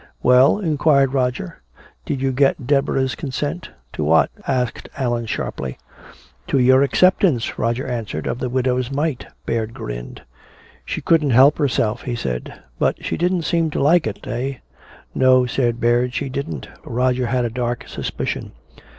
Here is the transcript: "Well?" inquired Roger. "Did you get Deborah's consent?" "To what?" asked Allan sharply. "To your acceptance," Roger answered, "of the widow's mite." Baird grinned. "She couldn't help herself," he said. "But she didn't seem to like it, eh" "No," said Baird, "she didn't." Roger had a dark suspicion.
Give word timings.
"Well?" 0.23 0.57
inquired 0.57 1.13
Roger. 1.13 1.61
"Did 2.07 2.21
you 2.23 2.31
get 2.31 2.65
Deborah's 2.65 3.13
consent?" 3.13 3.69
"To 3.93 4.03
what?" 4.03 4.31
asked 4.47 4.89
Allan 4.97 5.27
sharply. 5.27 5.77
"To 6.47 6.57
your 6.57 6.81
acceptance," 6.81 7.59
Roger 7.59 7.85
answered, 7.85 8.25
"of 8.25 8.39
the 8.39 8.49
widow's 8.49 8.89
mite." 8.91 9.27
Baird 9.45 9.75
grinned. 9.75 10.23
"She 10.87 11.01
couldn't 11.01 11.29
help 11.37 11.59
herself," 11.59 12.01
he 12.01 12.15
said. 12.15 12.61
"But 12.79 13.05
she 13.05 13.15
didn't 13.15 13.43
seem 13.43 13.69
to 13.69 13.79
like 13.79 14.07
it, 14.07 14.25
eh" 14.25 14.55
"No," 15.13 15.45
said 15.45 15.79
Baird, 15.79 16.15
"she 16.15 16.29
didn't." 16.29 16.67
Roger 16.83 17.27
had 17.27 17.45
a 17.45 17.51
dark 17.51 17.87
suspicion. 17.87 18.53